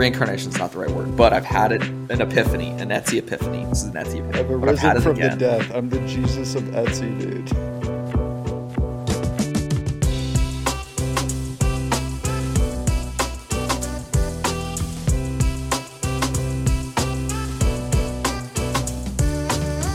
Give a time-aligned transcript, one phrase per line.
[0.00, 3.66] reincarnation is not the right word, but I've had it an epiphany, an Etsy epiphany.
[3.66, 4.38] This is an Etsy epiphany.
[4.38, 5.70] I've I've arisen it from the death.
[5.74, 7.52] I'm the Jesus of Etsy, dude.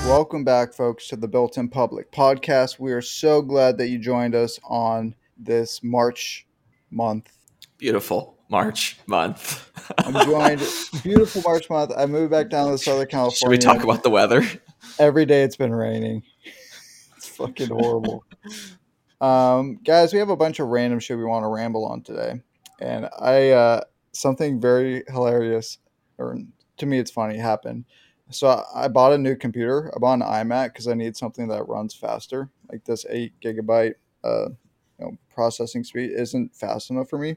[0.07, 2.79] Welcome back, folks, to the Built in Public podcast.
[2.79, 6.45] We are so glad that you joined us on this March
[6.91, 7.31] month.
[7.79, 9.71] Beautiful March month.
[9.99, 10.61] I'm joined,
[11.03, 11.91] beautiful March month.
[11.97, 13.35] I moved back down to Southern California.
[13.37, 14.43] Should we talk about the weather?
[14.99, 16.23] Every day it's been raining.
[17.17, 18.23] It's fucking horrible.
[19.21, 22.41] um, guys, we have a bunch of random shit we want to ramble on today,
[22.79, 23.81] and I uh,
[24.13, 25.77] something very hilarious,
[26.17, 26.37] or
[26.77, 27.85] to me it's funny, happened.
[28.31, 29.91] So I- I bought a new computer.
[29.95, 32.49] I bought an iMac because I need something that runs faster.
[32.71, 34.49] Like this eight gigabyte, uh,
[34.99, 37.35] you know, processing speed isn't fast enough for me.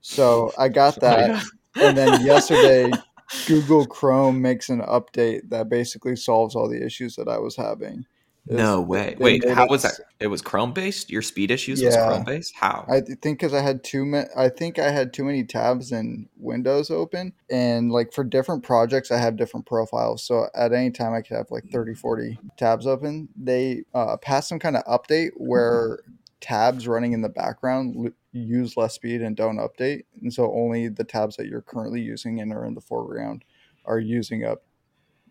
[0.00, 1.42] So I got that
[1.76, 2.92] and then yesterday
[3.46, 8.04] google chrome makes an update that basically solves all the issues that i was having
[8.46, 9.14] No way.
[9.18, 9.94] they Wait, how was that?
[10.18, 11.10] It was Chrome based.
[11.10, 12.54] Your speed issues was Chrome based.
[12.56, 12.86] How?
[12.88, 16.28] i think because i had too many i think i had too many tabs and
[16.36, 21.12] windows open and like for different projects i have different profiles so at any time
[21.12, 25.30] i could have like 30 40 tabs open they uh, passed some kind of update
[25.36, 26.00] where
[26.40, 30.88] tabs running in the background l- use less speed and don't update and so only
[30.88, 33.44] the tabs that you're currently using and are in the foreground
[33.84, 34.62] are using up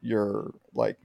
[0.01, 0.97] your like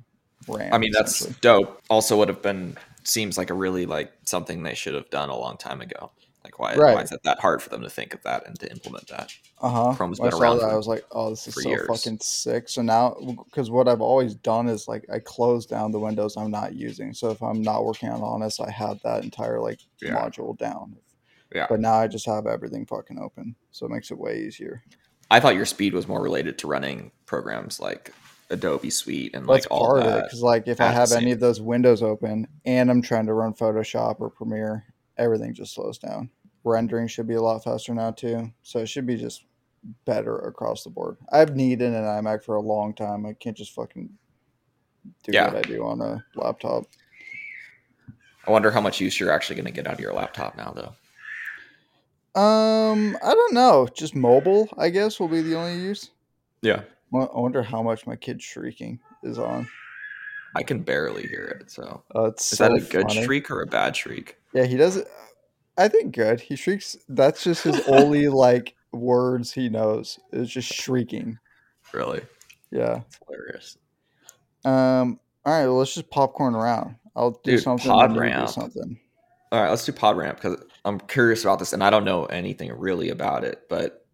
[0.49, 0.73] RAM.
[0.73, 1.81] I mean, that's dope.
[1.91, 5.37] Also, would have been seems like a really like something they should have done a
[5.37, 6.11] long time ago.
[6.43, 6.95] Like, why, Right.
[6.95, 9.31] why is it that hard for them to think of that and to implement that?
[9.63, 9.95] uh huh.
[9.95, 11.87] Chrome's I been around I was like, oh, this is so years.
[11.87, 12.69] fucking sick.
[12.69, 16.51] So now, because what I've always done is like I close down the windows I'm
[16.51, 17.15] not using.
[17.15, 20.15] So if I'm not working on Honest, I have that entire like Yeah.
[20.17, 20.97] module down.
[21.55, 21.67] Yeah.
[21.69, 24.83] But now I just have everything fucking open, so it makes it way easier.
[25.31, 28.13] I thought your speed was more related to running programs like
[28.51, 30.23] Adobe Suite and That's like all part of it that.
[30.25, 33.55] because like if I have any of those windows open and I'm trying to run
[33.55, 34.85] Photoshop or Premiere,
[35.17, 36.29] everything just slows down.
[36.65, 39.45] Rendering should be a lot faster now too, so it should be just
[40.05, 41.17] better across the board.
[41.33, 43.25] I've needed an iMac for a long time.
[43.27, 44.11] I can't just fucking
[45.23, 45.47] do Yeah.
[45.53, 46.85] what I do on a laptop.
[48.47, 50.73] I wonder how much use you're actually going to get out of your laptop now,
[50.75, 50.93] though.
[52.35, 53.89] Um, I don't know.
[53.95, 56.11] Just mobile, I guess, will be the only use.
[56.63, 56.81] Yeah,
[57.15, 59.69] I wonder how much my kid shrieking is on.
[60.57, 61.71] I can barely hear it.
[61.71, 63.25] So, Uh, it's is so that a good funny.
[63.25, 64.37] shriek or a bad shriek?
[64.53, 64.97] Yeah, he does.
[64.97, 65.09] it-
[65.77, 66.41] I think good.
[66.41, 66.97] He shrieks.
[67.09, 70.19] That's just his only like words he knows.
[70.33, 71.39] Is just shrieking.
[71.93, 72.23] Really,
[72.71, 73.01] Yeah.
[73.07, 73.77] it's hilarious.
[74.65, 75.19] Um.
[75.45, 75.67] All right.
[75.67, 76.97] Well, let's just popcorn around.
[77.17, 77.91] I'll do Dude, something.
[77.91, 78.99] pod do something.
[79.55, 82.73] All right, let's do PodRamp because I'm curious about this, and I don't know anything
[82.77, 83.69] really about it.
[83.69, 84.05] But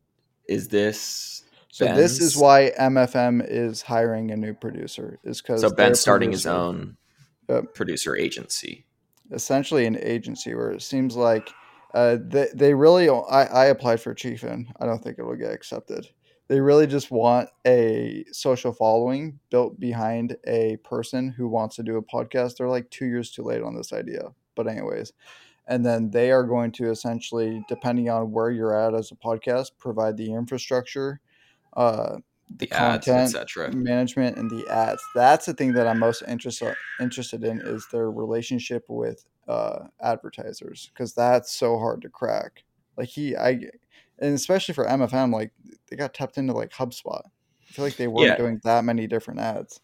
[0.47, 5.19] is this So this is why MFM is hiring a new producer.
[5.25, 6.99] Is because so Ben's starting his own
[7.49, 7.75] Yep.
[7.75, 8.85] producer agency?
[9.33, 11.49] essentially an agency where it seems like
[11.95, 15.37] uh, they, they really I, I applied for chief in i don't think it will
[15.37, 16.07] get accepted
[16.49, 21.97] they really just want a social following built behind a person who wants to do
[21.97, 25.13] a podcast they're like two years too late on this idea but anyways
[25.67, 29.71] and then they are going to essentially depending on where you're at as a podcast
[29.79, 31.21] provide the infrastructure
[31.77, 32.17] uh,
[32.57, 33.73] The ads, content, etc.
[33.75, 35.03] management and the ads.
[35.15, 40.91] That's the thing that I'm most interested interested in is their relationship with uh, advertisers
[40.93, 42.65] because that's so hard to crack.
[42.97, 43.51] Like he, I,
[44.19, 45.53] and especially for MFM, like
[45.89, 47.23] they got tapped into like HubSpot.
[47.25, 48.37] I feel like they weren't Yeah.
[48.37, 49.81] doing that many different ads.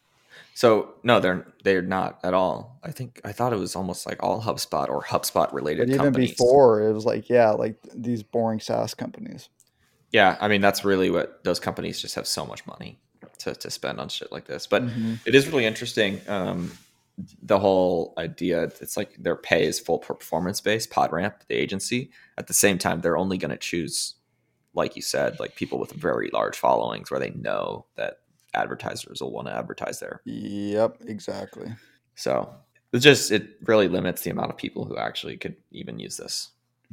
[0.54, 2.78] So no, they're they're not at all.
[2.82, 6.02] I think I thought it was almost like all HubSpot or HubSpot related But even
[6.02, 6.30] companies.
[6.30, 9.48] before, it was like yeah, like these boring SaaS companies.
[10.12, 12.98] Yeah, I mean that's really what those companies just have so much money
[13.38, 14.66] to, to spend on shit like this.
[14.66, 15.20] But Mhm.
[15.26, 16.20] it is really interesting.
[16.28, 16.72] Um,
[17.42, 20.90] the whole idea it's like their pay is full performance based.
[20.90, 24.14] PodRamp, the agency, at the same time they're only going to choose,
[24.74, 28.18] like you said, like people with very large followings where they know that
[28.56, 30.20] advertisers will want to advertise there.
[30.24, 31.74] Yep, exactly.
[32.14, 32.54] So
[32.92, 36.50] it just it really limits the amount of people who actually could even use this.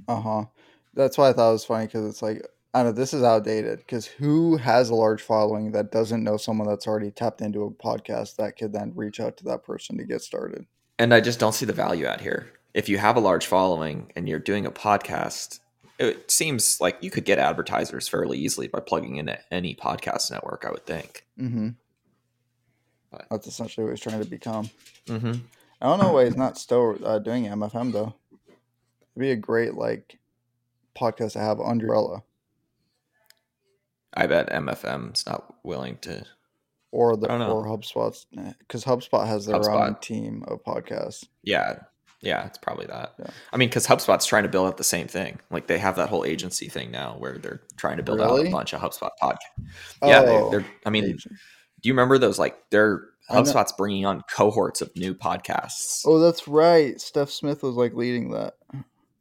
[0.07, 0.45] Uh huh.
[0.93, 3.23] That's why I thought it was funny because it's like I don't know this is
[3.23, 7.63] outdated because who has a large following that doesn't know someone that's already tapped into
[7.63, 10.65] a podcast that could then reach out to that person to get started.
[10.97, 12.51] And I just don't see the value out here.
[12.73, 15.59] If you have a large following and you're doing a podcast,
[15.99, 20.65] it seems like you could get advertisers fairly easily by plugging into any podcast network,
[20.67, 21.25] I would think.
[21.39, 21.69] Mm-hmm.
[23.11, 24.69] But- That's essentially what he's trying to become.
[25.07, 25.33] Mm-hmm.
[25.81, 28.13] I don't know why he's not still uh, doing MFM though.
[28.39, 30.17] It'd be a great like
[30.97, 32.23] podcast to have under umbrella.
[34.13, 36.23] I bet MFM's not willing to.
[36.91, 37.51] or the I don't know.
[37.55, 38.27] or HubSpot's
[38.59, 41.25] because HubSpot has their own team of podcasts.
[41.43, 41.79] Yeah,
[42.23, 43.13] yeah, it's probably that.
[43.19, 43.27] Yeah.
[43.51, 45.39] I mean, because HubSpot's trying to build out the same thing.
[45.51, 48.49] Like they have that whole agency thing now, where they're trying to build out a
[48.49, 49.37] bunch of HubSpot podcasts.
[50.01, 50.65] Yeah, Oh, they, they're.
[50.85, 51.35] I mean, agent.
[51.81, 52.39] do you remember those?
[52.39, 56.03] Like, they're HubSpot's bringing on cohorts of new podcasts.
[56.05, 56.99] Oh, that's right.
[56.99, 58.53] Steph Smith was like leading that.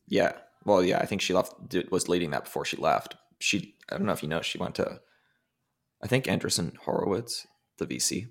[0.06, 0.32] Yeah.
[0.64, 1.54] Well, yeah, I think she left.
[1.90, 3.16] Was leading that before she left.
[3.40, 3.74] She.
[3.90, 4.42] I don't know if you know.
[4.42, 5.00] She went to.
[6.02, 7.46] I think Andreessen Horowitz,
[7.78, 8.28] the VC,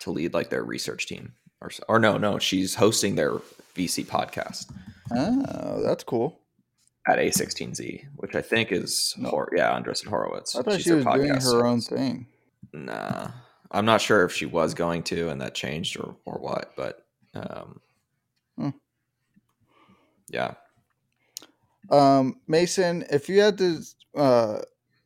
[0.00, 1.34] to lead like their research team,
[1.66, 3.32] or or no, no, she's hosting their
[3.74, 4.70] VC podcast
[5.14, 6.40] Oh, that's cool.
[7.08, 9.28] at A16Z, which I think is No.
[9.30, 10.56] Hor- yeah, Andreessen Horowitz.
[10.56, 12.26] I thought She's she was doing her own thing.
[12.72, 13.28] Nah,
[13.70, 17.04] I'm not sure if she was going to, and that changed or or what, but
[17.34, 17.80] um,
[18.58, 18.70] Hmm.
[20.28, 20.54] yeah.
[21.90, 23.80] Um, Mason, if you had to
[24.16, 24.58] uh,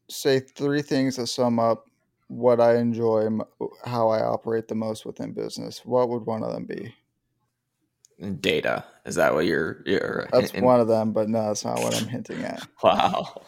[0.08, 1.84] say three things to sum up
[2.30, 3.28] what I enjoy,
[3.84, 6.94] how I operate the most within business, what would one of them be?
[8.40, 9.82] Data is that what you're?
[9.86, 12.66] you're That's in- one of them, but no, that's not what I'm hinting at.
[12.82, 13.42] Wow.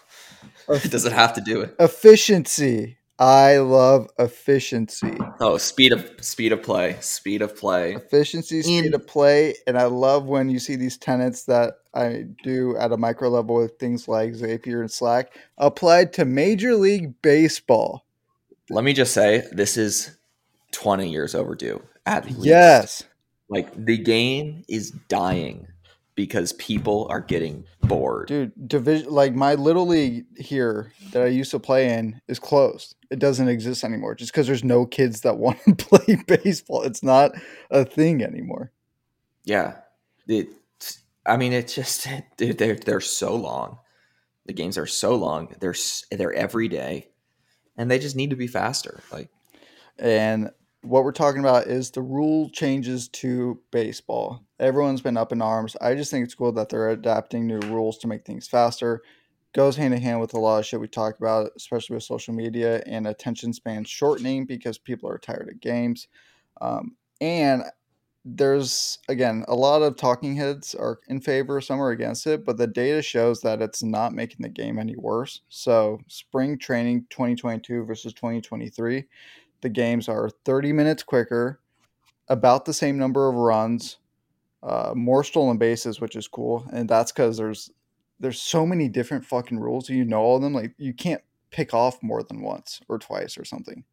[0.88, 1.74] Does it have to do it?
[1.78, 2.98] Efficiency.
[3.18, 5.16] I love efficiency.
[5.40, 7.94] Oh, speed of speed of play, speed of play.
[7.94, 12.24] Efficiency, speed In- of play, and I love when you see these tenants that I
[12.42, 17.20] do at a micro level with things like Zapier and Slack applied to Major League
[17.22, 18.04] Baseball.
[18.70, 20.16] Let me just say, this is
[20.72, 21.82] 20 years overdue.
[22.06, 22.44] At least.
[22.44, 23.04] Yes.
[23.48, 25.68] like the game is dying
[26.14, 28.28] because people are getting bored.
[28.28, 32.96] Dude, division like my little league here that I used to play in is closed.
[33.10, 36.82] It doesn't exist anymore just because there's no kids that want to play baseball.
[36.82, 37.32] It's not
[37.70, 38.72] a thing anymore.
[39.44, 39.76] Yeah,
[40.26, 40.48] it.
[41.24, 42.06] I mean, it's just
[42.36, 43.78] dude, they're they're so long.
[44.46, 45.54] The games are so long.
[45.60, 45.74] They're
[46.10, 47.08] they're every day,
[47.76, 49.00] and they just need to be faster.
[49.12, 49.28] Like
[49.98, 50.50] And
[50.82, 54.44] what we're talking about is the rule changes to baseball.
[54.58, 55.76] Everyone's been up in arms.
[55.80, 59.02] I just think it's cool that they're adapting new rules to make things faster.
[59.54, 62.34] Goes hand in hand with a lot of shit we talk about, especially with social
[62.34, 66.08] media and attention span shortening because people are tired of games.
[66.60, 67.62] Um, and
[68.24, 72.56] there's again a lot of talking heads are in favor, some are against it, but
[72.56, 75.40] the data shows that it's not making the game any worse.
[75.48, 79.04] So spring training 2022 versus 2023
[79.62, 81.60] the games are 30 minutes quicker,
[82.28, 83.98] about the same number of runs,
[84.62, 87.70] uh, more stolen bases, which is cool, and that's because there's
[88.20, 89.88] there's so many different fucking rules.
[89.88, 90.52] You know all of them.
[90.52, 93.84] Like you can't pick off more than once or twice or something.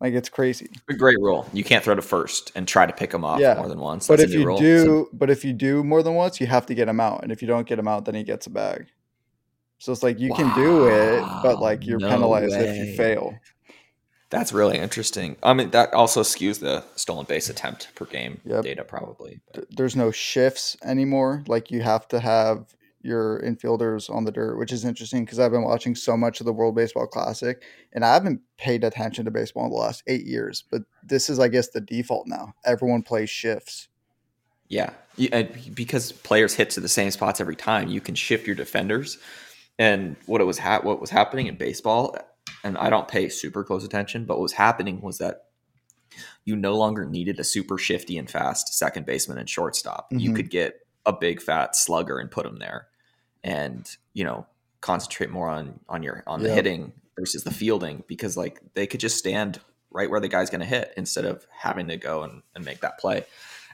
[0.00, 0.68] Like it's crazy.
[0.88, 1.48] a great rule.
[1.52, 3.54] You can't throw to first and try to pick them off Yeah.
[3.54, 4.06] more than once.
[4.06, 4.58] but if a new you rule.
[4.58, 7.32] do, but if you do more than once, you have to get him out, and
[7.32, 8.86] if you don't get him out, then he gets a bag.
[9.78, 13.34] So it's like you can do it, but like you're no penalized if you fail.
[14.30, 15.36] That's really interesting.
[15.42, 18.62] I mean, that also skews the stolen base attempt per game Yep.
[18.64, 19.40] data, probably.
[19.54, 21.42] th- there's no shifts anymore.
[21.48, 25.52] Like you have to have your infielders on the dirt, which is interesting because I've
[25.52, 27.62] been watching so much of the World Baseball Classic
[27.92, 30.64] and I haven't paid attention to baseball in the last eight years.
[30.70, 32.54] But this is, I guess, the default now.
[32.64, 33.88] Everyone plays shifts.
[34.68, 34.90] Yeah,
[35.32, 39.16] and because players hit to the same spots every time, you can shift your defenders.
[39.78, 42.16] And what it was ha- what was happening in baseball,
[42.64, 45.44] and I don't pay super close attention, but what was happening was that
[46.44, 50.08] you no longer needed a super shifty and fast second baseman and shortstop.
[50.10, 50.36] You Mhm.
[50.36, 50.74] could get
[51.08, 52.86] a big fat slugger and put him there,
[53.42, 54.46] and you know
[54.80, 56.54] concentrate more on on your on the Yep.
[56.56, 59.58] hitting versus the fielding because like they could just stand
[59.90, 62.80] right where the guy's going to hit instead of having to go and, and make
[62.82, 63.24] that play.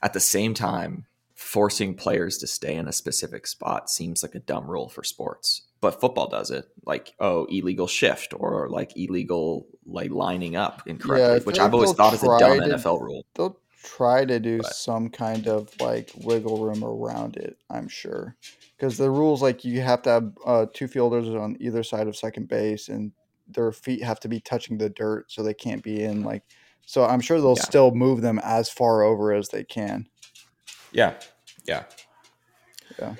[0.02, 4.38] At the same time, forcing players to stay in a specific spot seems like a
[4.38, 5.62] dumb rule for sports.
[5.80, 11.40] But football does it, like oh, illegal shift or like illegal like lining up incorrectly,
[11.40, 13.26] I which I've always thought is a dumb to- NFL rule.
[13.34, 18.34] They'll try to do But- some kind of like wiggle room around it, I'm sure.
[18.76, 22.16] Because the rules, like you have to have uh, two fielders on either side of
[22.16, 23.12] second base and
[23.46, 26.42] their feet have to be touching the dirt so they can't be in like.
[26.86, 27.62] So I'm sure they'll Yeah.
[27.62, 30.08] still move them as far over as they can.
[30.92, 31.14] Yeah,
[31.66, 31.84] yeah.
[32.98, 33.14] Yeah.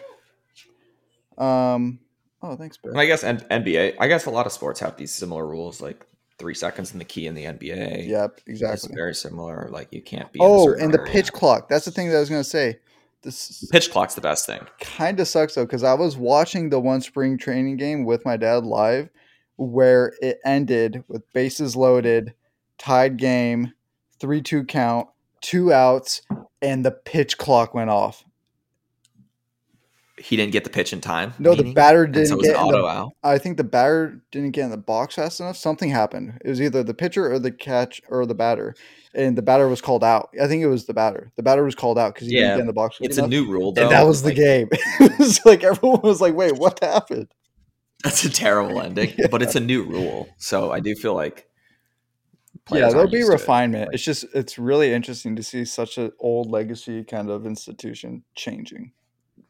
[1.38, 1.98] Um.
[2.42, 2.92] Oh, thanks, Bill.
[2.92, 3.96] And I guess N- NBA.
[3.98, 6.04] I guess a lot of sports have these similar rules, like
[6.38, 8.08] three seconds in the key in the NBA.
[8.08, 8.74] Yep, exactly.
[8.74, 9.68] It's very similar.
[9.70, 10.40] Like you can't be.
[10.42, 11.12] Oh, and the area.
[11.12, 11.68] pitch clock.
[11.68, 12.78] That's the thing that I was gonna say.
[13.22, 14.60] This pitch clock's the best thing.
[14.80, 18.36] kind of sucks though, because I was watching the one spring training game with my
[18.36, 19.08] dad live,
[19.56, 22.34] where it ended with bases loaded,
[22.76, 23.72] tied game,
[24.20, 25.08] three-two count,
[25.40, 26.20] two outs,
[26.60, 28.24] and the pitch clock went off.
[30.24, 31.34] He didn't get the pitch in time.
[31.38, 33.12] No, the batter didn't so it was get an in the auto out.
[33.22, 35.56] I think the batter didn't get in the box fast enough.
[35.56, 36.38] Something happened.
[36.44, 38.74] It was either the pitcher or the catch or the batter,
[39.14, 40.30] and the batter was called out.
[40.40, 41.30] I think it was the batter.
[41.36, 42.96] The batter was called out because he Yeah, didn't get in the box.
[43.00, 43.82] It's a new rule, though.
[43.82, 44.68] and that was the like, game.
[44.72, 47.28] it was like everyone was like, "Wait, what happened?"
[48.02, 49.26] That's a terrible ending, Yeah.
[49.30, 51.46] but it's a new rule, so I do feel like.
[52.72, 53.28] yeah, there'll be it.
[53.28, 53.88] refinement.
[53.88, 58.24] Like, it's just it's really interesting to see such an old legacy kind of institution
[58.34, 58.92] changing.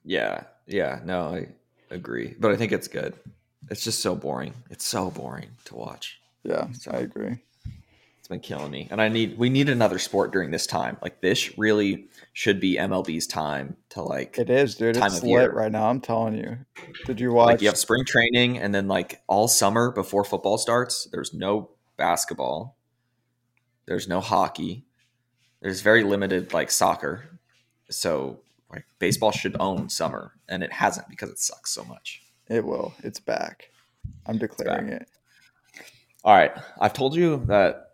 [0.04, 1.49] yeah, yeah, no, I
[1.90, 3.14] agree, but I think it's good.
[3.71, 4.52] It's just so boring.
[4.71, 6.21] It's so boring to watch.
[6.42, 7.38] Yeah, So- I agree.
[8.18, 10.97] It's been killing me, and I need we need another sport during this time.
[11.02, 14.94] Like this really should be MLB's time to like It is, dude.
[14.94, 15.52] Time It's of lit year.
[15.52, 15.90] right now.
[15.90, 16.56] I'm telling you.
[17.04, 17.47] Did you watch?
[17.49, 21.06] like you have spring training, and then like all summer before football starts.
[21.12, 21.68] There's no
[21.99, 22.78] basketball.
[23.85, 24.87] There's no hockey.
[25.61, 27.38] There's very limited like soccer.
[27.90, 28.40] So
[28.75, 32.23] like baseball should own summer, and it hasn't because it sucks so much.
[32.49, 32.93] It will.
[33.02, 33.71] It's back.
[34.26, 35.09] I'm declaring it.
[36.25, 37.88] All right, I've told you that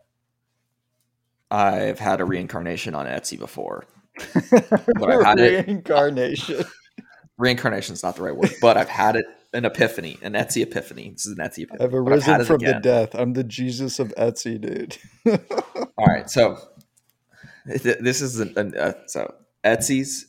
[1.50, 3.84] I've had a reincarnation on Etsy before.
[4.18, 6.64] I've had it- Reincarnation.
[7.38, 11.10] Reincarnation is not the right word, but I've had it an epiphany, an Etsy epiphany.
[11.10, 11.84] This is an Etsy epiphany.
[11.84, 13.14] I've arisen it from the death.
[13.14, 14.96] I'm the Jesus of Etsy, dude.
[15.96, 16.58] All right, so
[17.66, 19.34] th- this is an, an, uh, so
[19.64, 20.26] Etsy's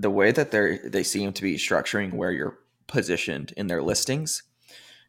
[0.00, 4.44] the way that they they seem to be structuring where you're positioned in their listings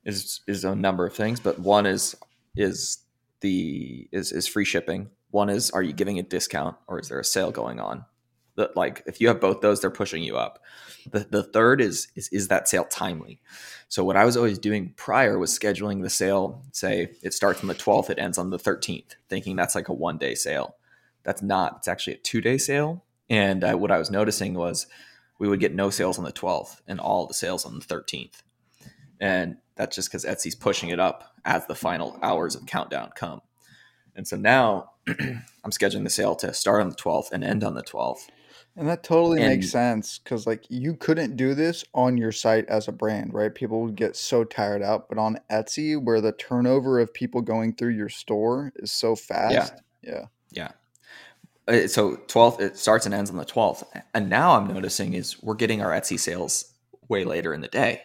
[0.03, 2.15] is is a number of things, but one is
[2.55, 2.99] is
[3.41, 5.09] the is is free shipping.
[5.31, 8.05] One is are you giving a discount or is there a sale going on?
[8.55, 10.59] That like if you have both those, they're pushing you up.
[11.09, 13.41] The the third is is is that sale timely?
[13.89, 16.63] So what I was always doing prior was scheduling the sale.
[16.71, 19.93] Say it starts on the 12th, it ends on the 13th, thinking that's like a
[19.93, 20.75] one day sale.
[21.23, 21.77] That's not.
[21.77, 23.03] It's actually a two day sale.
[23.29, 24.87] And uh, what I was noticing was
[25.39, 28.41] we would get no sales on the 12th and all the sales on the 13th.
[29.19, 33.41] And that's just because Etsy's pushing it up as the final hours of countdown come.
[34.15, 37.73] And so now I'm scheduling the sale to start on the 12th and end on
[37.75, 38.27] the 12th.
[38.75, 42.65] And that totally And- makes sense because, like, you couldn't do this on your site
[42.67, 43.53] as a brand, right?
[43.53, 45.09] People would get so tired out.
[45.09, 49.73] But on Etsy, where the turnover of people going through your store is so fast,
[50.01, 50.65] yeah, Yeah.
[50.67, 50.71] Uh,
[51.69, 53.83] Uh, so 12th, it starts and ends on the 12th.
[54.13, 56.73] And now I'm noticing is we're getting our Etsy sales
[57.07, 58.01] way later in the day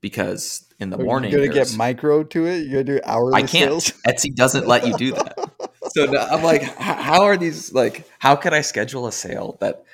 [0.00, 2.66] because in the Oh, morning, you're gonna get micro to it.
[2.66, 3.82] you're gonna do hourly I can't.
[3.82, 3.92] sales.
[4.06, 5.38] Etsy doesn't let you do that.
[5.88, 8.06] so now I'm like, how are these like?
[8.18, 9.84] How could I schedule a sale that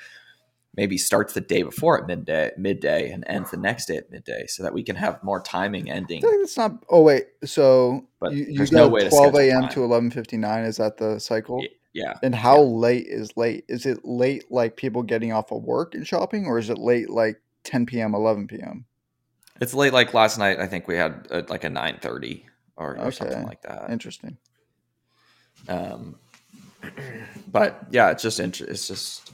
[0.75, 4.45] maybe starts the day before at midday, midday, and ends the next day at midday,
[4.47, 6.21] so that we can have more timing ending?
[6.25, 6.83] It's not.
[6.89, 9.69] Oh wait, so But you, you there's got no way 12 a.m.
[9.69, 10.65] to 11:59.
[10.65, 11.63] Is that the cycle?
[11.93, 13.65] Yeah, And how late is late?
[13.67, 17.09] Is it late like people getting off of work and shopping, or is it late
[17.09, 18.85] like 10 p.m., 11 p.m.?
[19.59, 19.93] it's late.
[19.93, 22.45] Like last night, I think we had uh like a nine thirty
[22.77, 23.89] or, or something like that.
[23.89, 24.37] Interesting.
[25.67, 26.15] Um,
[27.51, 29.31] but yeah, it's just int- it's just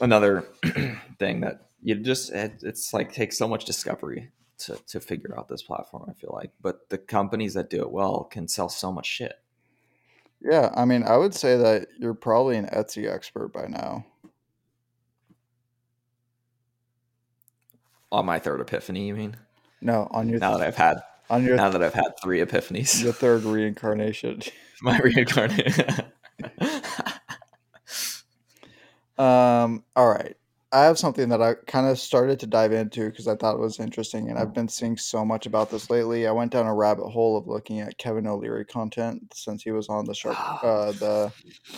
[0.00, 0.42] another
[1.18, 5.48] thing that you just it, it's like takes so much discovery to to figure out
[5.48, 6.04] this platform.
[6.08, 9.34] I feel like, but the companies that do it well can sell so much shit.
[10.42, 14.06] Yeah, I mean, I would say that you're probably an Etsy expert by now.
[18.12, 19.36] On my third epiphany, you mean?
[19.80, 23.02] No, on your Now that I've had on your now that I've had three epiphanies,
[23.02, 24.42] your third reincarnation.
[24.82, 26.04] my reincarnation.
[29.20, 30.34] Um, all right.
[30.72, 33.60] I have something that I kind of started to dive into because I thought it
[33.60, 36.28] was interesting, and I've been seeing so much about this lately.
[36.28, 39.88] I went down a rabbit hole of looking at Kevin O'Leary content since he was
[39.88, 41.32] on the Shark, uh, the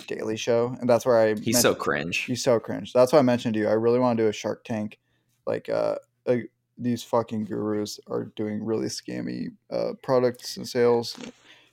[0.08, 2.18] Daily Show, and that's where I He's so cringe.
[2.24, 2.92] he's so cringe.
[2.92, 3.68] That's why I mentioned to you.
[3.68, 4.98] I really want to do a Shark Tank,
[5.46, 5.96] like uh,
[6.26, 6.36] uh
[6.76, 11.16] these fucking gurus are doing really scammy uh products and sales.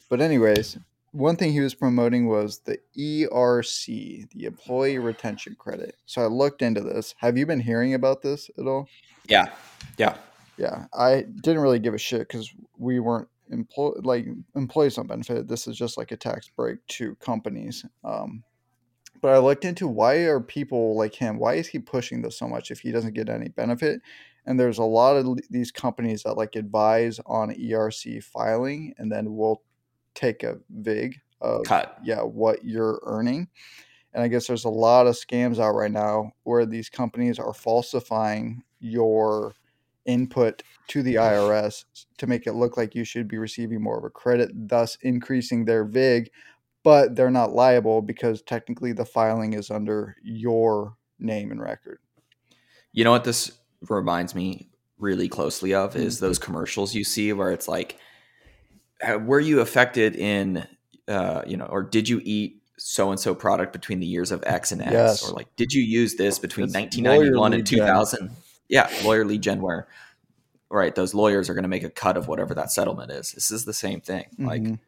[0.08, 0.78] But anyways,
[1.12, 5.96] one thing he was promoting was the ERC, the Employee Retention Credit.
[6.06, 7.16] So I looked into this.
[7.18, 8.88] Have you been hearing about this at all?
[9.28, 9.52] Yeah,
[9.98, 10.18] yeah.
[10.58, 15.48] Yeah, I didn't really give a shit because we weren't employ like employees don't benefit.
[15.48, 17.86] This is just like a tax break to companies.
[18.04, 18.44] Um,
[19.22, 21.40] but I looked into why are people like him?
[21.40, 24.02] Why is he pushing this so much if he doesn't get any benefit?
[24.46, 29.36] And there's a lot of these companies that like advise on ERC filing, and then
[29.36, 29.62] will
[30.16, 31.98] take a vig of Cut.
[32.04, 33.48] yeah what you're earning
[34.14, 37.54] and i guess there's a lot of scams out right now where these companies are
[37.54, 39.56] falsifying your
[40.06, 41.86] input to the irs
[42.18, 45.66] to make it look like you should be receiving more of a credit thus increasing
[45.66, 46.30] their vig
[46.84, 52.00] but they're not liable because technically the filing is under your name and record.
[52.94, 53.52] You know what this
[53.90, 56.22] reminds me really closely of is mm.
[56.22, 57.98] those commercials you see where it's like,
[59.26, 60.68] were you affected in,
[61.08, 64.44] uh, you know, or did you eat so and so product between the years of
[64.46, 65.30] X and X, Yes.
[65.30, 67.80] or like, did you use this between It's 1991 and lead gen.
[67.80, 68.32] 2000?
[68.70, 69.88] Yeah, lawyer lead gen where,
[70.70, 73.32] right, those lawyers are going to make a cut of whatever that settlement is.
[73.32, 74.26] This is the same thing.
[74.38, 74.80] Like, Mhm.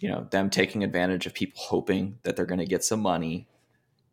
[0.00, 3.46] you know, them taking advantage of people hoping that they're going to get some money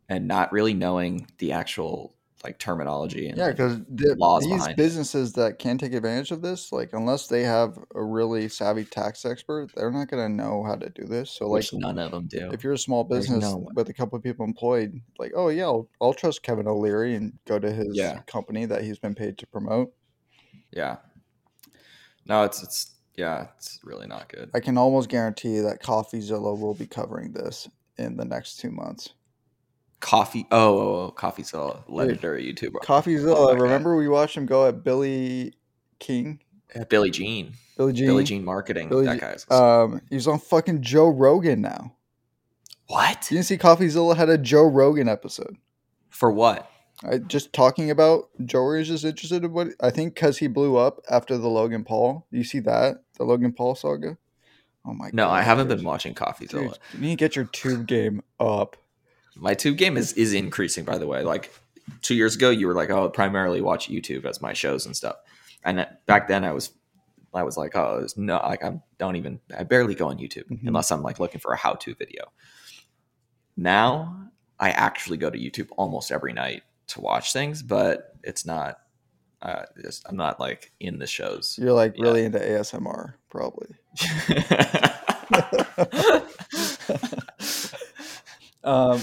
[0.08, 2.14] and not really knowing the actual
[2.44, 3.80] like terminology and yeah, like, because
[4.18, 4.76] laws these behind it.
[4.76, 9.24] businesses that can take advantage of this, like unless they have a really savvy tax
[9.24, 11.30] expert, they're not going to know how to do this.
[11.30, 12.50] So, like, which none of them do.
[12.52, 15.64] if you're a small business no with a couple of people employed, like, oh yeah,
[15.64, 18.20] I'll, I'll trust Kevin O'Leary and go to his Yeah.
[18.26, 19.92] company that he's been paid to promote.
[20.72, 20.96] Yeah.
[22.26, 24.50] No, it's it's yeah, it's really not good.
[24.54, 27.66] I can almost guarantee that CoffeeZilla will be covering this
[27.96, 29.14] in the next two months.
[30.00, 30.46] Coffee.
[30.50, 32.80] Oh, oh, oh CoffeeZilla, legendary YouTuber.
[32.82, 35.54] CoffeeZilla, Oh, remember we watched him go at Billy
[35.98, 36.40] King,
[36.74, 37.54] Yeah, Billy Gene.
[37.76, 38.06] Billy Gene.
[38.06, 38.88] Billy Gene marketing.
[38.88, 41.94] Billy that guy's Um, he's on fucking Joe Rogan now.
[42.86, 45.56] what You didn't see CoffeeZilla had a Joe Rogan episode.
[46.10, 46.70] for what?
[47.04, 50.76] I just talking about Joe Rogan's just interested in what I think because he blew
[50.76, 52.26] up after the Logan Paul.
[52.30, 54.16] You see that the Logan Paul saga?
[54.86, 55.14] Oh my god.
[55.14, 55.32] No, god!
[55.34, 56.48] I haven't been watching CoffeeZilla.
[56.48, 58.76] Dude, you need to get your tube game up.
[59.36, 61.22] My tube game is is increasing, by the way.
[61.22, 61.52] Like
[62.02, 65.16] two years ago, you were like, "Oh, primarily watch YouTube as my shows and stuff,"
[65.64, 66.70] and back then I was,
[67.34, 70.44] I was like, "Oh, it's no, like I don't even, I barely go on YouTube
[70.50, 70.66] Mhm.
[70.66, 72.32] unless I'm like looking for a how to video."
[73.56, 78.80] Now I actually go to YouTube almost every night to watch things, but it's not.
[79.42, 81.58] Uh, just, I'm not like in the shows.
[81.60, 82.04] You're like Yeah.
[82.04, 83.68] really into ASMR, probably.
[88.66, 89.00] Um,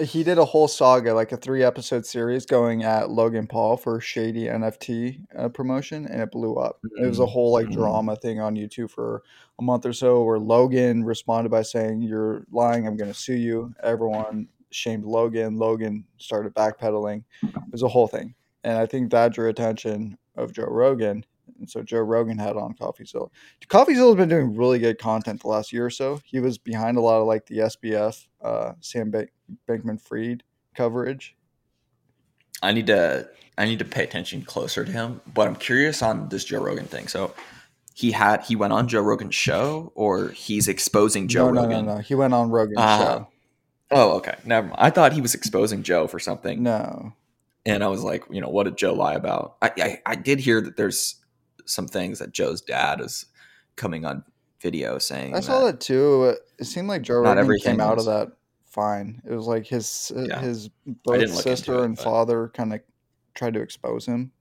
[0.00, 4.00] he did a whole saga, like a three episode series, going at Logan Paul for
[4.00, 6.80] shady NFT uh, promotion, and it blew up.
[7.00, 7.72] It was a whole like Mhm.
[7.74, 9.22] drama thing on YouTube for
[9.58, 12.86] a month or so, where Logan responded by saying, "You're lying.
[12.86, 15.56] I'm going to sue you." Everyone shamed Logan.
[15.56, 17.22] Logan started backpedaling.
[17.44, 21.24] It was a whole thing, and I think that drew attention of Joe Rogan.
[21.60, 23.28] And so Joe Rogan had on CoffeeZilla.
[23.68, 26.20] CoffeeZilla's been doing really good content the last year or so.
[26.24, 29.30] He was behind a lot of like the SBF, uh, Sam Bank-
[29.68, 30.42] Bankman Fried
[30.74, 31.36] coverage.
[32.62, 35.20] I need to I need to pay attention closer to him.
[35.32, 37.08] But I'm curious on this Joe Rogan thing.
[37.08, 37.34] So
[37.94, 41.84] he had he went on Joe Rogan's show or he's exposing Joe no, Rogan.
[41.86, 42.00] no, no, no.
[42.00, 43.28] He went on Rogan's Ah, show.
[43.90, 44.36] Oh, okay.
[44.44, 44.78] Never mind.
[44.80, 46.62] I thought he was exposing Joe for something.
[46.62, 47.12] No,
[47.66, 49.56] And I was like, you know, what did Joe lie about?
[49.60, 51.16] I, I I did hear that there's
[51.70, 53.26] some things that Joe's dad is
[53.76, 54.24] coming on
[54.60, 56.36] video saying I saw that too.
[56.58, 59.20] It seemed like Joe Not Rogan everything came out was- of that fine.
[59.28, 60.40] It was like his Yeah.
[60.40, 62.80] his I birth didn't look into sister it, and but- father kind of
[63.34, 64.32] tried to expose him.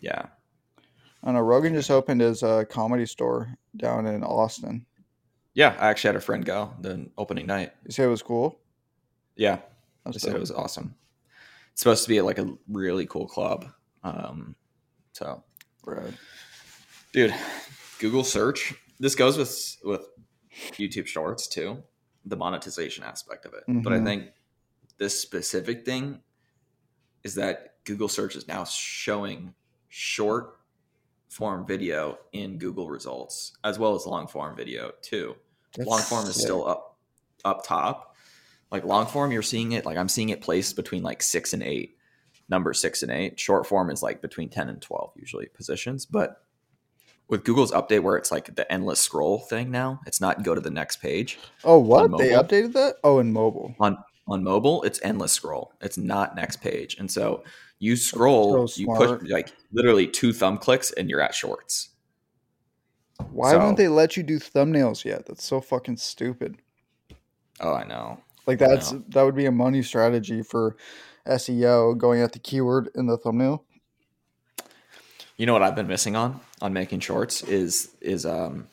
[0.00, 0.26] Yeah.
[1.22, 1.40] I know.
[1.40, 4.84] Rogan just opened his uh, comedy store down in Austin.
[5.54, 5.74] Yeah.
[5.78, 7.72] I actually had a friend go the opening night.
[7.84, 8.58] You say it was cool.
[9.36, 9.58] Yeah.
[10.04, 10.94] That's They said it was awesome.
[11.72, 13.66] It's supposed to be like a really cool club.
[14.04, 14.54] Um,
[15.12, 15.42] so,
[15.84, 16.14] Right.
[17.12, 17.34] Dude,
[17.98, 18.74] Google search.
[18.98, 20.06] This goes with with
[20.72, 21.82] YouTube Shorts too,
[22.24, 23.64] the monetization aspect of it.
[23.66, 24.04] But I Mhm.
[24.04, 24.32] think
[24.98, 26.22] this specific thing
[27.24, 29.54] is that Google search is now showing
[29.88, 30.58] short
[31.28, 35.36] form video in Google results as well as long form video too
[35.74, 36.42] That's long form is sick.
[36.44, 36.98] still up
[37.44, 38.14] up top
[38.70, 41.62] like long form you're seeing it like i'm seeing it placed between like six and
[41.62, 41.96] eight
[42.48, 46.45] number six and eight short form is like between 10 and 12 usually positions but
[47.28, 50.60] with google's update where it's like the endless scroll thing now it's not go to
[50.60, 52.16] the next page Oh, what?
[52.18, 52.96] They updated that?
[53.02, 53.74] Oh, in mobile.
[53.80, 57.42] on on mobile it's endless scroll it's not next page and so
[57.78, 61.90] you scroll so you push like literally two thumb clicks and you're at shorts
[63.30, 65.26] Why So- don't they let you do thumbnails yet?
[65.26, 66.56] That's so fucking stupid.
[67.60, 69.02] oh i know Like that's know.
[69.08, 70.76] that would be a money strategy for
[71.26, 73.64] SEO going at the keyword in the thumbnail.
[75.36, 78.66] You know what I've been missing on on making shorts is is um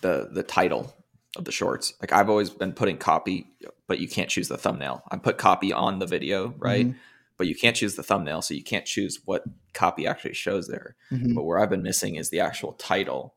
[0.00, 0.94] the the title
[1.36, 1.94] of the shorts.
[2.00, 3.48] Like I've always been putting copy,
[3.86, 5.02] but you can't choose the thumbnail.
[5.10, 6.86] I put copy on the video, right?
[6.86, 6.94] Mhm.
[7.36, 9.42] But you can't choose the thumbnail, so you can't choose what
[9.72, 10.94] copy actually shows there.
[11.10, 11.34] Mhm.
[11.34, 13.34] But where I've been missing is the actual title,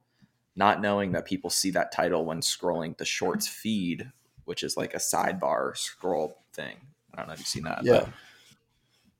[0.56, 4.12] not knowing that people see that title when scrolling the shorts feed,
[4.46, 6.78] which is like a sidebar scroll thing.
[7.14, 7.84] I don't know if you've seen that.
[7.84, 8.06] Yeah.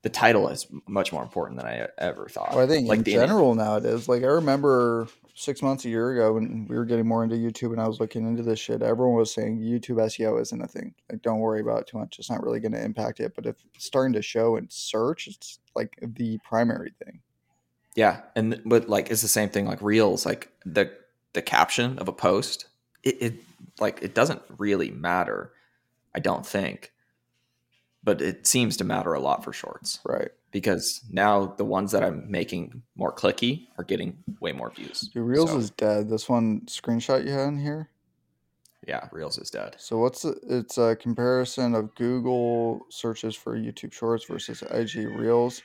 [0.08, 2.54] The title is much more important than I ever thought.
[2.54, 4.08] Well, I think like in general now it is.
[4.08, 7.72] Like I remember six months, a year ago, when we were getting more into YouTube
[7.72, 10.94] and I was looking into this shit, everyone was saying YouTube SEO isn't a thing.
[11.12, 12.18] Like, don't worry about it too much.
[12.18, 13.34] It's not really going to impact it.
[13.36, 17.20] But if it's starting to show in search, it's like the primary thing.
[17.94, 19.66] Yeah, and but like it's the same thing.
[19.66, 20.90] Like reels, like the
[21.34, 22.66] the caption of a post,
[23.02, 23.34] it, it
[23.78, 25.52] like it doesn't really matter.
[26.14, 26.92] I don't think,
[28.08, 30.00] but it seems to matter a lot for shorts.
[30.02, 35.10] Right because now the ones that I'm making more clicky are getting way more views.
[35.12, 36.08] Dude, Reels so, is dead.
[36.08, 37.90] This one screenshot you had in here.
[38.86, 39.76] Yeah, Reels is dead.
[39.78, 45.62] So what's the, it's a comparison of Google searches for YouTube Shorts versus IG Reels.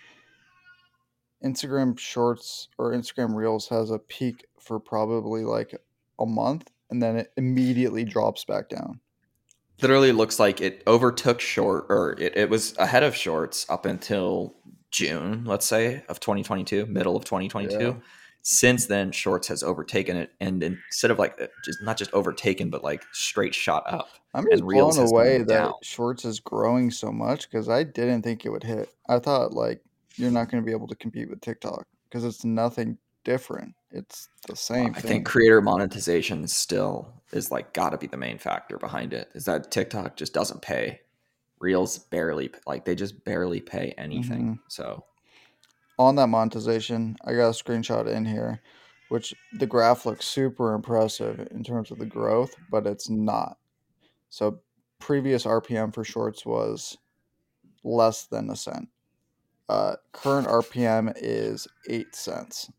[1.46, 5.74] Instagram Shorts or Instagram Reels has a peak for probably like
[6.20, 9.00] a month and then it immediately drops back down
[9.82, 14.56] literally looks like it overtook short or it, it was ahead of shorts up until
[14.92, 17.78] June, let's say, of 2022, middle of 2022.
[17.80, 17.94] Yeah.
[18.44, 22.84] Since then, Shorts has overtaken it, and instead of like just not just overtaken, but
[22.84, 24.10] like straight shot up.
[24.34, 25.74] I'm just blown away that down.
[25.82, 28.94] Shorts is growing so much because I didn't think it would hit.
[29.08, 29.82] I thought like
[30.18, 33.76] you're not going to be able to compete with TikTok because it's nothing different.
[33.92, 34.94] It's the same.
[34.96, 39.30] I think creator monetization still is like got to be the main factor behind it.
[39.34, 41.02] Is that TikTok just doesn't pay
[41.60, 44.44] Reels barely like they just barely pay anything.
[44.44, 44.68] Mm-hmm.
[44.68, 45.06] So
[45.98, 48.62] on that monetization, I got a screenshot in here,
[49.10, 53.58] which the graph looks super impressive in terms of the growth, but it's not.
[54.30, 54.60] So
[55.00, 56.98] previous RPM for shorts was
[57.84, 58.90] less than a cent.
[59.70, 62.70] Uh, current RPM is eight cents.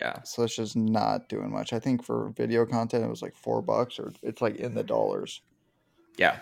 [0.00, 0.22] Yeah.
[0.22, 1.72] So it's just not doing much.
[1.72, 4.82] I think for video content, it was like four bucks, or it's like in the
[4.82, 5.42] dollars.
[6.18, 6.38] Yeah.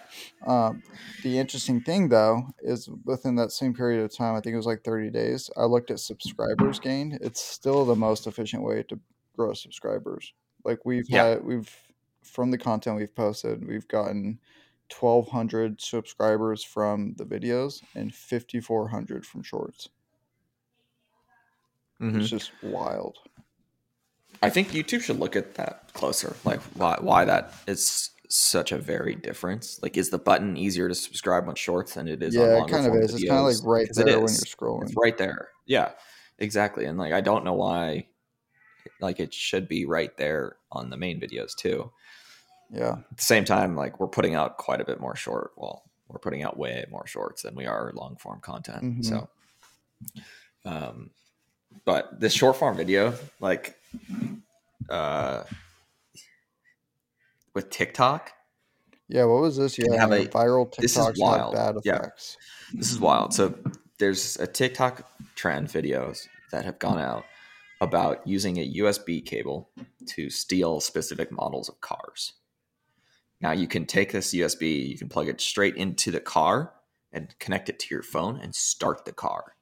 [0.47, 0.83] Um,
[1.23, 4.67] the interesting thing, though, is within that same period of time, I think it was
[4.67, 7.19] like 30 days, I looked at subscribers gained.
[7.21, 8.99] It's still the most efficient way to
[9.37, 10.33] grow subscribers.
[10.65, 11.25] Like we've yeah.
[11.25, 11.75] had, we've,
[12.23, 14.41] from the content we've posted, we've gotten
[14.99, 19.89] 1,200 subscribers from the videos and 5,400 from shorts.
[22.01, 22.21] Mm-hmm.
[22.21, 23.19] It's just wild.
[24.43, 28.79] I think YouTube should look at that closer, like why why that is such a
[28.79, 29.81] very difference.
[29.83, 32.87] Like, is the button easier to subscribe on shorts than it is yeah, it kind
[32.87, 33.13] of is.
[33.13, 33.15] Videos?
[33.15, 34.83] It's kind of like right there when you're scrolling.
[34.85, 35.49] It's right there.
[35.67, 35.91] Yeah,
[36.39, 36.85] exactly.
[36.85, 38.07] And like, I don't know why.
[39.01, 41.91] Like, it should be right there on the main videos too.
[42.73, 42.99] Yeah.
[43.11, 45.51] At the same time, like we're putting out quite a bit more short.
[45.57, 48.83] Well, we're putting out way more shorts than we are long form content.
[48.83, 49.03] Mm-hmm.
[49.03, 49.29] So,
[50.65, 51.11] um,
[51.85, 53.77] but this short form video, like,
[54.89, 55.45] uh
[57.55, 58.33] with TikTok.
[59.09, 59.77] Yeah, what was this?
[59.79, 61.55] Yeah, have a, viral TikToks this is wild.
[61.55, 62.37] bad effects.
[62.73, 62.79] Yeah.
[62.79, 63.35] This is wild.
[63.35, 63.55] So
[63.99, 67.25] there's a TikTok trend videos that have gone out
[67.81, 69.71] about using a USB cable
[70.07, 72.35] to steal specific models of cars.
[73.41, 76.73] Now you can take this USB, you can plug it straight into the car
[77.13, 79.57] and connect it to your phone and start the car.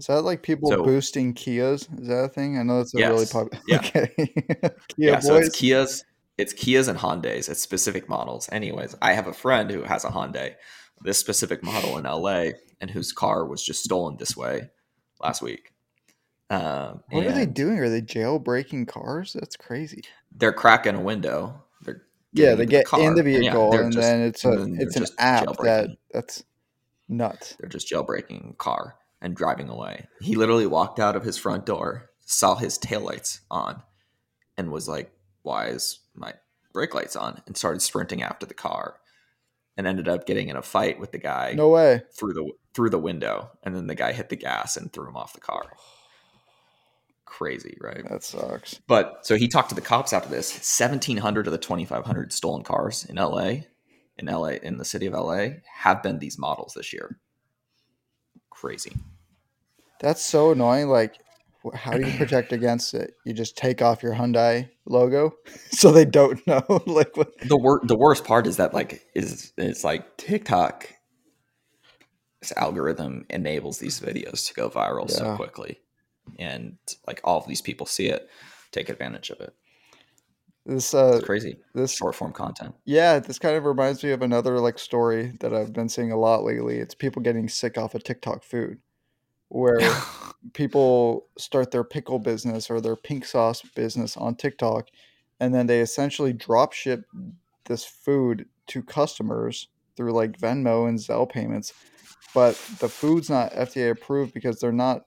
[0.00, 1.86] Is that like people so, boosting Kias?
[2.00, 2.58] Is that a thing?
[2.58, 3.62] I know that's a yes, really popular.
[3.68, 3.78] Yeah.
[3.78, 4.10] okay.
[4.16, 5.26] Kia yeah, boys.
[5.26, 6.04] so it's Kias
[6.38, 7.50] it's Kias and Hondas.
[7.50, 8.48] It's specific models.
[8.50, 10.54] Anyways, I have a friend who has a Hyundai,
[11.02, 14.70] this specific model in LA, and whose car was just stolen this way
[15.22, 15.74] last week.
[16.48, 17.78] Um, what are they doing?
[17.78, 19.34] Are they jailbreaking cars?
[19.34, 20.02] That's crazy.
[20.34, 21.62] They're cracking a window.
[21.82, 24.50] They're yeah, they get the in the vehicle, and, yeah, and just, then it's a
[24.50, 26.42] then it's an app that that's
[27.06, 27.54] nuts.
[27.60, 30.06] They're just jailbreaking car and driving away.
[30.20, 33.82] He literally walked out of his front door, saw his taillights on,
[34.56, 36.34] and was like, "Why is my
[36.72, 38.96] brake lights on and started sprinting after the car
[39.76, 41.54] and ended up getting in a fight with the guy.
[41.56, 42.02] No way.
[42.12, 45.16] Through the through the window and then the guy hit the gas and threw him
[45.16, 45.72] off the car.
[47.24, 48.08] Crazy, right?
[48.08, 48.80] That sucks.
[48.86, 50.52] But so he talked to the cops after this.
[50.52, 53.62] 1700 of the 2500 stolen cars in LA
[54.18, 55.48] in LA in the city of LA
[55.82, 57.18] have been these models this year.
[58.50, 58.92] Crazy.
[60.00, 61.18] That's so annoying like
[61.74, 63.14] how do you protect against it?
[63.24, 65.34] You just take off your Hyundai logo
[65.70, 66.64] so they don't know.
[66.86, 70.88] like what the wor- the worst part is that like is it's like TikTok
[72.40, 75.16] this algorithm enables these videos to go viral yeah.
[75.16, 75.80] so quickly.
[76.38, 78.28] And like all of these people see it,
[78.72, 79.52] take advantage of it.
[80.66, 81.58] This uh it's crazy.
[81.74, 82.74] This short form content.
[82.84, 86.18] Yeah, this kind of reminds me of another like story that I've been seeing a
[86.18, 86.78] lot lately.
[86.78, 88.78] It's people getting sick off of TikTok food
[89.48, 89.80] where
[90.52, 94.88] people start their pickle business or their pink sauce business on TikTok,
[95.38, 97.04] and then they essentially drop ship
[97.64, 101.72] this food to customers through like Venmo and Zelle payments.
[102.32, 105.06] But the food's not FDA approved because they're not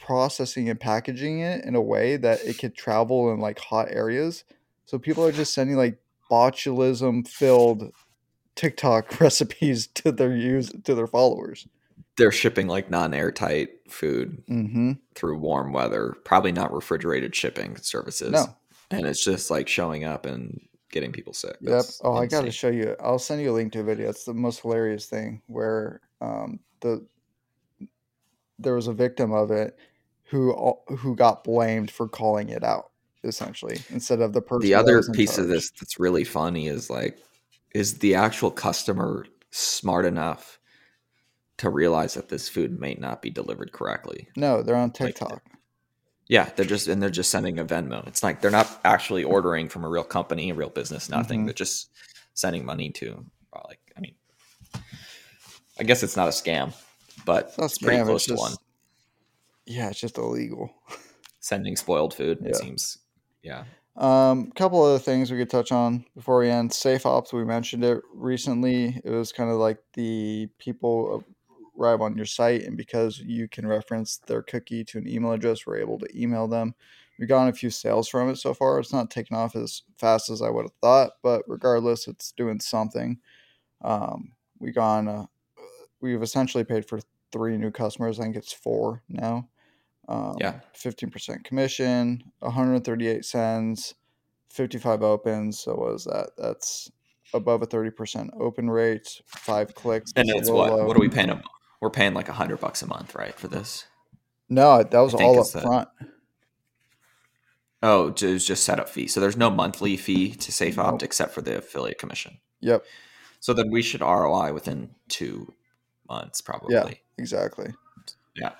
[0.00, 4.44] processing and packaging it in a way that it could travel in like hot areas.
[4.86, 5.98] So people are just sending like
[6.30, 7.92] botulism filled
[8.56, 11.66] TikTok recipes to their use to their followers.
[12.16, 14.92] They're shipping like non-airtight food Mm-hmm.
[15.14, 18.30] through warm weather, probably not refrigerated shipping services.
[18.32, 18.56] No.
[18.90, 20.60] And it's just like showing up and
[20.92, 21.56] getting people sick.
[21.60, 21.72] Yep.
[21.72, 22.94] That's Oh, I got to show you.
[23.00, 24.08] I'll send you a link to a video.
[24.10, 27.04] It's the most hilarious thing where um, the
[28.58, 29.76] there was a victim of it
[30.30, 30.54] who
[30.98, 32.90] who got blamed for calling it out
[33.24, 34.62] essentially instead of the person.
[34.62, 37.18] the other piece of this that's really funny is like
[37.74, 40.58] is the actual customer smart enough
[41.56, 45.42] to realize that this food may not be delivered correctly No, they're on Like, TikTok.
[46.28, 49.68] yeah they're just and they're just sending a venmo it's like they're not actually ordering
[49.68, 51.46] from a real company a real business nothing Mhm.
[51.46, 51.90] they're just
[52.34, 53.24] sending money to
[53.68, 54.14] like i mean
[55.78, 56.72] i guess it's not a scam
[57.26, 58.52] but It's it's pretty close it's to one
[59.66, 60.70] Yeah, it's just illegal.
[61.40, 62.48] sending spoiled food Yeah.
[62.50, 62.98] it seems
[63.42, 63.64] yeah
[63.96, 66.70] Um, couple other things we could touch on before we end.
[66.72, 69.00] SafeOpt, we mentioned it recently.
[69.04, 71.22] It was kind of like the people
[71.78, 75.64] arrive on your site, and because you can reference their cookie to an email address,
[75.66, 76.74] we're able to email them.
[77.20, 78.80] We've gotten a few sales from it so far.
[78.80, 82.58] It's not taken off as fast as I would have thought, but regardless, it's doing
[82.58, 83.20] something.
[83.82, 85.06] Um, we gone.
[85.06, 85.26] Uh,
[86.00, 86.98] we've essentially paid for
[87.34, 88.18] three new customers.
[88.18, 89.48] I think it's four now.
[90.08, 90.60] Um, Yeah.
[90.74, 93.94] 15% commission, 138 sent,
[94.50, 95.58] 55 opens.
[95.58, 96.30] So what is that?
[96.38, 96.90] That's
[97.34, 100.12] above a 30% open rate, five clicks.
[100.16, 100.86] and it's what low.
[100.86, 101.42] what are we paying them
[101.80, 103.84] we're paying like a hundred bucks a month right for this
[104.48, 105.88] No, that was all up the- front.
[107.82, 109.06] Oh, it was just setup fee.
[109.08, 111.02] So there's no monthly fee to SafeOpt Nope.
[111.02, 112.38] except for the affiliate commission.
[112.60, 112.84] Yep,
[113.40, 115.52] So then we should ROI within two
[116.08, 116.74] months, probably.
[116.74, 117.72] Yeah, exactly.
[118.36, 118.52] Yeah.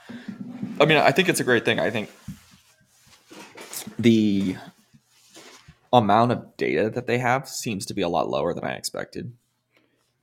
[0.80, 1.80] I mean, I think it's a great thing.
[1.80, 2.10] I think
[3.98, 4.56] the
[5.92, 9.32] amount of data that they have seems to be a lot lower than I expected.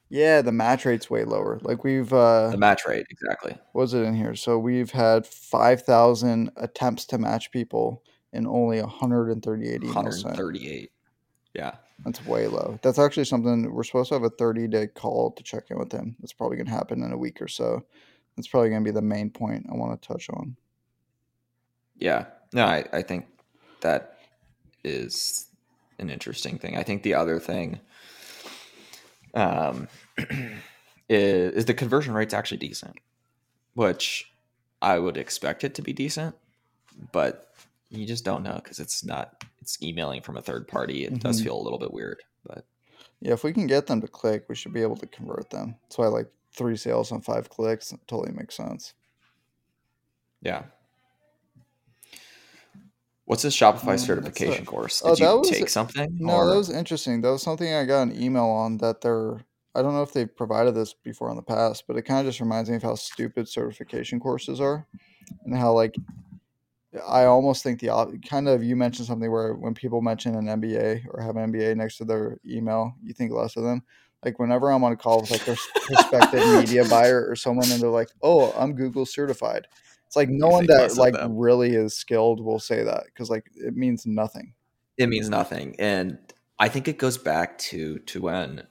[0.09, 1.59] Yeah, the match rate's way lower.
[1.61, 3.57] Like we've uh The match rate, exactly.
[3.71, 4.35] what was it in here?
[4.35, 8.03] So we've had 5,000 attempts to match people
[8.33, 10.25] and only 138 emails sent.
[10.25, 10.91] 138.
[11.53, 11.75] Yeah.
[12.03, 12.79] That's way low.
[12.81, 15.91] That's actually something we're supposed to have a 30 day call to check in with
[15.91, 16.15] him.
[16.19, 17.85] That's probably going to happen in a week or so.
[18.35, 20.55] That's probably going to be the main point I want to touch on.
[21.97, 22.25] Yeah.
[22.53, 23.27] No, I, I think
[23.81, 24.17] that
[24.83, 25.47] is
[25.99, 26.77] an interesting thing.
[26.77, 27.79] I think the other thing
[29.33, 29.87] um,
[31.09, 32.97] is, is the conversion rate's actually decent,
[33.73, 34.31] which
[34.81, 36.35] I would expect it to be decent,
[37.11, 37.53] but
[37.89, 41.05] you just don't know because it's not, it's emailing from a third party.
[41.05, 41.43] It does Mhm.
[41.45, 42.65] feel a little bit weird, but
[43.21, 45.75] Yeah, if we can get them to click, we should be able to convert them.
[45.83, 48.93] That's why like three sales on five clicks totally makes sense.
[50.41, 50.63] yeah.
[53.25, 55.01] What's this Shopify Um, certification a- course?
[55.05, 56.17] oh, Did you was- take something?
[56.19, 57.21] No, or- that was interesting.
[57.21, 59.45] That was something I got an email on that they're.
[59.73, 62.25] I don't know if they've provided this before in the past, but it kind of
[62.25, 64.85] just reminds me of how stupid certification courses are,
[65.45, 65.95] and how like
[67.07, 71.05] I almost think the kind of you mentioned something where when people mention an MBA
[71.09, 73.83] or have an MBA next to their email, you think less of them.
[74.25, 77.81] Like whenever I'm on a call with like a prospective media buyer or someone, and
[77.81, 79.67] they're like, "Oh, I'm Google certified."
[80.05, 81.37] It's like no You one that like them.
[81.37, 84.53] really is skilled will say that because like it means nothing.
[84.97, 86.17] it means nothing and
[86.59, 88.61] i think it goes back to to when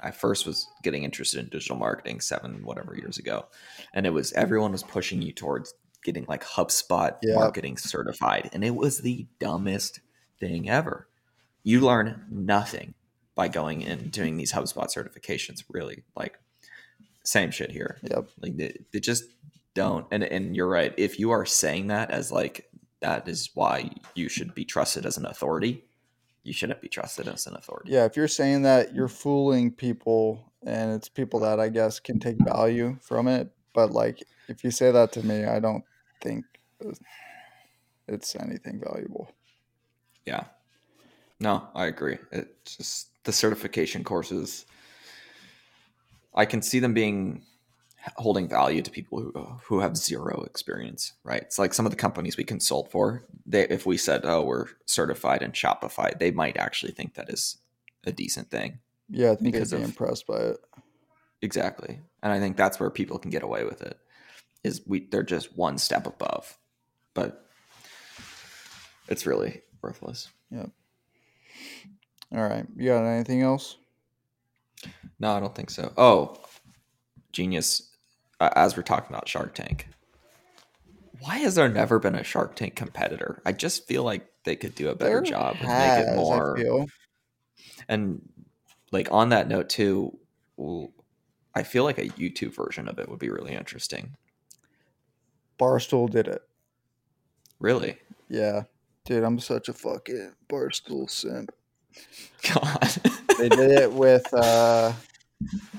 [0.00, 3.44] i first was getting interested in digital marketing seven whatever years ago
[3.92, 7.34] and it was everyone was pushing you towards getting like hubspot Yeah.
[7.36, 10.00] marketing certified and it was the dumbest
[10.40, 11.08] thing ever
[11.62, 12.94] you learn nothing
[13.34, 16.38] by going and doing these hubspot certifications really like
[17.24, 18.28] same shit here Yep.
[18.40, 19.24] like they, they just
[19.74, 22.68] don't and and you're right if you are saying that as like
[23.00, 25.84] that is why you should be trusted as an authority
[26.44, 30.52] you shouldn't be trusted as an authority Yeah, if you're saying that, you're fooling people,
[30.66, 33.52] and it's people that I guess can take value from it.
[33.72, 35.84] But like, if you say that to me, I don't
[36.22, 36.44] think
[38.08, 39.30] it's anything valuable.
[40.24, 40.44] yeah
[41.40, 44.64] no i agree it's just the certification courses
[46.34, 47.42] i can see them being
[48.16, 49.32] holding value to people who
[49.66, 53.66] who have zero experience right it's like some of the companies we consult for they
[53.68, 57.58] if we said oh we're certified in shopify they might actually think that is
[58.04, 60.56] a decent thing Yeah, I think Because they'd be of- impressed by it.
[61.42, 62.00] Exactly.
[62.22, 63.96] And I think that's where people can get away with it.
[64.64, 66.56] Is we they're just one step above.
[67.14, 67.46] But
[69.08, 70.28] it's really worthless.
[70.50, 70.70] Yep.
[72.34, 73.76] All right, you got anything else?
[75.18, 75.92] No, I don't think so.
[75.96, 76.36] Oh,
[77.32, 77.90] genius.
[78.40, 79.86] Uh, as we're talking about Shark Tank,
[81.20, 83.40] why has there never been a Shark Tank competitor?
[83.46, 86.86] I just feel like they could do a better There job and make it more.
[87.88, 88.28] And
[88.90, 90.18] like on that note too,
[91.54, 94.16] I feel like a YouTube version of it would be really interesting.
[95.58, 96.42] Barstool did it.
[97.60, 98.62] Really, Yeah.
[99.04, 101.50] Dude, I'm such a fucking Barstool simp.
[102.54, 102.88] God.
[103.38, 104.92] They did it with uh,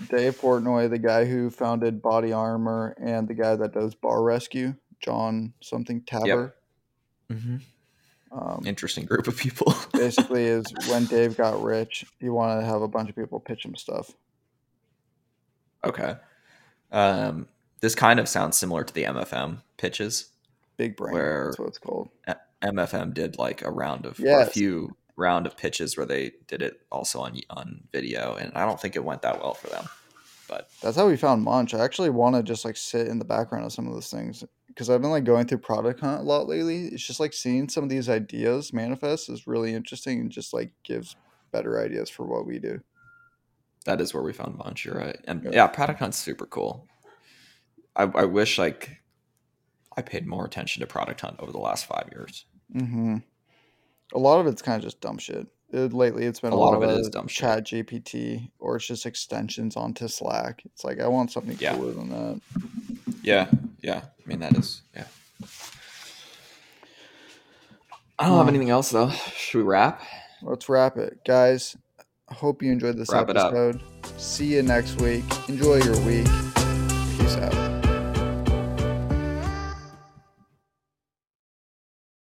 [0.10, 4.76] Dave Portnoy, the guy who founded Body Armor, and the guy that does Bar Rescue,
[5.00, 6.56] John something Taber.
[7.30, 7.58] hmm
[8.32, 9.74] Um, Interesting group of people.
[9.94, 13.66] basically, is when Dave got rich, he wanted to have a bunch of people pitch
[13.66, 14.12] him stuff.
[15.84, 16.16] okay.
[16.92, 17.48] Um,
[17.84, 20.30] this kind of sounds similar to the MFM pitches.
[20.78, 21.14] Big brain.
[21.14, 22.10] Where- That's what it's called.
[22.64, 26.62] MFM did like a round of or a few round of pitches where they did
[26.62, 29.86] it also on on video, and I don't think it went that well for them.
[30.48, 31.74] But That's how we found Munch.
[31.74, 34.46] I actually want to just like sit in the background of some of those things
[34.68, 36.86] because I've been like going through product hunt a lot lately.
[36.88, 40.72] It's just like seeing some of these ideas manifest is really interesting and just like
[40.84, 41.16] gives
[41.52, 42.80] better ideas for what we do.
[43.86, 44.86] that is where we found Munch.
[44.86, 45.50] You're right, and Yeah.
[45.52, 46.88] yeah, Product Hunt's super cool.
[47.96, 48.98] I, I wish like
[49.96, 52.46] I paid more attention to Product Hunt over the last five years.
[52.72, 53.18] hmm
[54.14, 55.48] A lot of it's kind of just dumb shit.
[55.72, 57.40] It, lately, it's been A a, lot lot, of it is dumb shit.
[57.40, 60.62] Chat GPT or it's just extensions onto Slack.
[60.66, 61.76] It's like I want something Yeah.
[61.76, 62.42] cooler than that.
[63.24, 63.50] Yeah,
[63.82, 64.02] yeah.
[64.06, 65.06] I mean that is yeah.
[68.20, 69.10] I don't have Um, anything else though.
[69.36, 70.02] Should we wrap?
[70.44, 71.76] Let's wrap it, guys.
[72.30, 73.82] Hope you enjoyed this Wrap episode.
[74.18, 75.24] See you next week.
[75.50, 76.26] Enjoy your week.
[77.18, 77.63] Peace out.